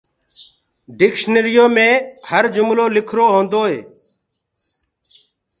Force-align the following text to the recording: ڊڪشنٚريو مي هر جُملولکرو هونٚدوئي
ڊڪشنٚريو 0.99 1.65
مي 1.75 1.89
هر 2.29 2.43
جُملولکرو 2.55 3.25
هونٚدوئي 3.33 3.77